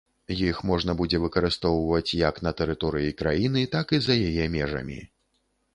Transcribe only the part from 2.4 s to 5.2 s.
на тэрыторыі краіны, так і за яе межамі.